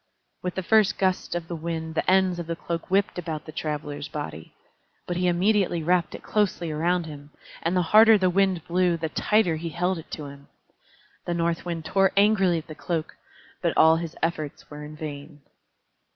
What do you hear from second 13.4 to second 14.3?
but all his